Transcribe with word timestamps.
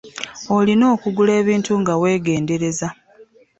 Olina 0.55 0.85
okugula 0.93 1.31
ebintu 1.41 1.71
nga 1.81 1.93
wegendereza. 2.01 2.87